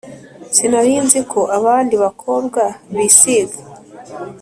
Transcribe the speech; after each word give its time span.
sinari 0.55 0.93
nzi 1.05 1.19
ko 1.31 1.39
abandi 1.57 1.95
bakobwa 2.03 2.61
bisiga 2.95 3.57